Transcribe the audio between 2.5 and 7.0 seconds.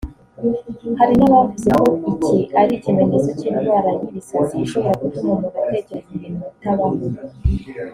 ari ikimenyetso cy’indwara y’ibisazi ishobora gutuma umuntu atekereza ibintu bitabaho